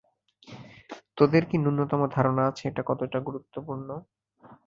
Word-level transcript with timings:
তোদের 1.17 1.43
কি 1.45 1.55
ন্যূনতম 1.57 2.01
ধারণা 2.15 2.43
আছে 2.49 2.63
এটা 2.67 2.81
কতটা 2.89 3.17
গুরুত্বপূর্ণ? 3.27 3.87